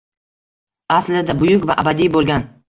[0.95, 2.51] Aslida buyuk va abadiy bo’lgan.